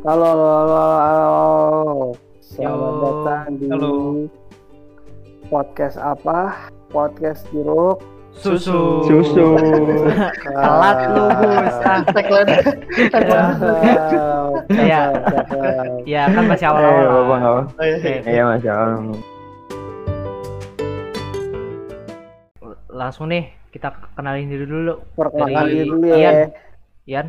[0.00, 1.30] Halo, halo, halo, halo.
[2.40, 3.00] Selamat Yo.
[3.02, 3.92] datang di Halo.
[5.46, 6.38] podcast apa?
[6.88, 8.00] Podcast jeruk.
[8.32, 9.04] Susu.
[9.04, 9.46] Susu.
[10.56, 11.76] Telat lu, Gus.
[11.82, 12.50] Ah, Tagline.
[14.70, 15.00] Iya.
[15.20, 15.86] cakep, cakep.
[16.06, 16.94] ya kan masih Eh, awal-awal.
[16.94, 17.36] apa lah.
[17.36, 17.60] nggak apa?
[17.60, 17.96] Oh, iya.
[17.96, 19.20] Oke, Iya masya Allah.
[22.90, 24.92] langsung nih kita kenalin diri dulu.
[25.14, 26.18] Perkenalkan diri dulu Ian.
[26.18, 26.32] ya.
[27.06, 27.26] Ian,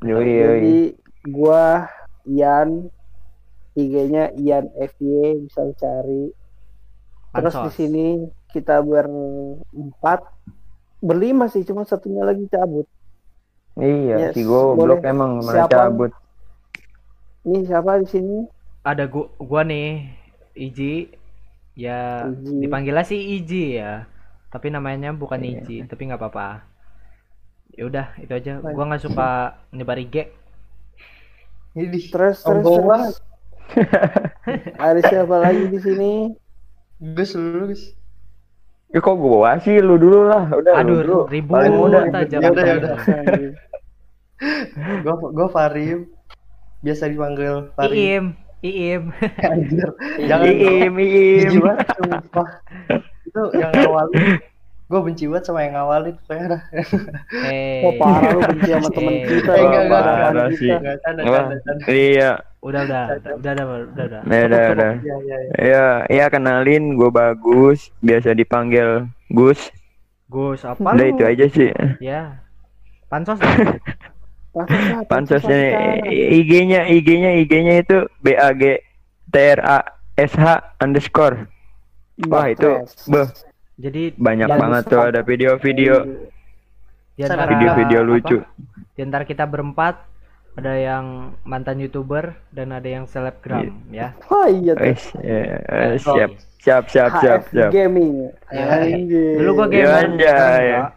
[0.00, 0.40] Yoi yoi.
[0.40, 0.76] Jadi
[1.28, 1.84] gua
[2.26, 2.90] Ian
[3.74, 6.32] IG-nya Ian FY bisa cari.
[7.30, 8.06] Terus di sini
[8.50, 10.26] kita berempat
[10.98, 12.84] berlima sih cuma satunya lagi cabut.
[13.78, 15.70] Iya, Yes, si goblok emang mana Siapa?
[15.70, 16.12] cabut.
[17.46, 18.38] Ini siapa di sini?
[18.80, 20.08] ada gua, gua nih,
[20.52, 21.12] Iji.
[21.76, 22.64] Ya Iji.
[22.66, 24.04] dipanggilnya sih Iji ya.
[24.50, 25.62] Tapi namanya bukan Iya.
[25.62, 26.66] Iji, tapi nggak apa-apa.
[27.70, 28.58] Ya udah, itu aja.
[28.60, 29.28] Gua nggak suka
[29.70, 30.28] nyebar IG.
[31.78, 33.14] Ini Terus terus terus.
[34.82, 36.12] Ada siapa lagi di sini?
[36.98, 37.94] Gus dulu Gus.
[38.90, 40.50] Ya kok gua sih lu dulu lah.
[40.50, 40.98] Udah lu dulu.
[40.98, 41.98] Aduh, ribut Paling muda.
[42.10, 42.36] aja.
[42.42, 42.94] Ya udah, ya udah.
[45.06, 46.00] Gue gue Farim.
[46.82, 47.94] Biasa dipanggil Farim.
[47.94, 48.24] Iim,
[48.66, 49.02] Iim.
[49.46, 49.88] Anjir.
[50.28, 51.52] Jangan Iim, iim.
[52.02, 52.48] sumpah.
[53.22, 54.42] Itu yang ngawalin.
[54.90, 56.14] Gue benci banget sama yang ngawalin.
[56.18, 56.62] Pokoknya dah.
[57.46, 59.52] Eh, Oh parah lu benci sama temen Eh, kita.
[59.54, 60.58] eh, enggak, enggak, kita.
[60.58, 60.70] sih.
[62.10, 64.20] Iya, udah udah udah udah udah udah udah.
[64.26, 64.92] udah udah.
[64.98, 65.38] Iya, iya, iya.
[65.56, 69.70] Iya, iya kenalin gue bagus, biasa dipanggil Gus.
[70.26, 71.70] Gus apa Udah itu aja sih.
[72.02, 72.42] Ya.
[73.06, 73.38] Pansos.
[75.10, 75.58] Pansosnya
[76.10, 78.82] IG-nya IG-nya IG-nya itu B A G
[79.30, 79.78] T R A
[80.18, 80.46] S H
[80.82, 81.46] underscore.
[82.26, 83.30] Wah itu, beh
[83.80, 85.94] Jadi banyak banget tuh ada video-video,
[87.16, 88.38] di video-video lucu.
[88.92, 90.04] Di antara kita berempat
[90.52, 94.12] ada yang mantan youtuber dan ada yang selebgram ya.
[94.28, 94.84] Wah iya tuh.
[94.84, 96.30] Wes, ya, eh, siap,
[96.60, 97.70] siap, siap, siap, HF siap.
[97.72, 98.28] Gaming.
[98.52, 98.64] Ya.
[98.84, 99.34] Anjir.
[99.40, 99.96] Dulu gua Iya, gamer.
[99.96, 100.28] anjay.
[100.28, 100.88] sekarang enggak.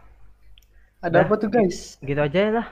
[1.04, 1.78] Ada apa tuh guys?
[2.00, 2.66] Gitu aja lah.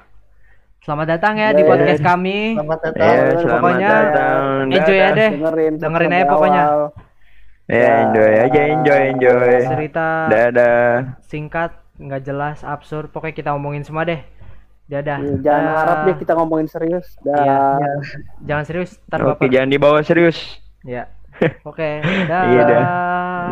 [0.82, 1.68] Selamat datang ya di Ya.
[1.70, 2.38] podcast kami.
[2.58, 3.06] Selamat datang.
[3.06, 4.42] Ya, selamat Pokoknya datang.
[4.66, 5.30] enjoy ya deh.
[5.32, 6.62] Dengerin, Dengerin aja pokoknya.
[6.66, 6.82] awal.
[7.72, 9.52] Ya, enjoy aja, enjoy, enjoy.
[9.64, 11.16] Cerita Dadah.
[11.24, 13.08] singkat, nggak jelas, absurd.
[13.08, 14.20] Pokoknya kita omongin semua deh.
[14.92, 15.24] Dadah.
[15.24, 15.76] Iya, Jangan Dah.
[15.80, 17.16] harap deh kita ngomongin serius.
[17.24, 17.80] Dah.
[17.80, 17.90] Iya.
[18.44, 20.36] Jangan serius, ntar Oke, jangan dibawa serius.
[20.84, 21.08] Ya.
[21.68, 22.42] Oke, dah.
[22.44, 22.84] Iya, dah.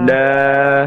[0.05, 0.81] Dah.